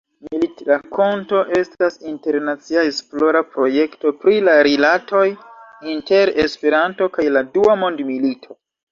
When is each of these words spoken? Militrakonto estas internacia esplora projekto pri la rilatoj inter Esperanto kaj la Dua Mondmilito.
Militrakonto 0.33 1.39
estas 1.57 1.97
internacia 2.11 2.85
esplora 2.91 3.41
projekto 3.57 4.13
pri 4.23 4.33
la 4.47 4.55
rilatoj 4.69 5.21
inter 5.93 6.33
Esperanto 6.45 7.09
kaj 7.19 7.27
la 7.37 7.45
Dua 7.59 7.77
Mondmilito. 7.83 8.57